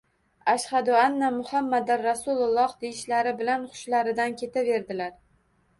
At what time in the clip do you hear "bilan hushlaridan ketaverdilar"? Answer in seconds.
3.45-5.17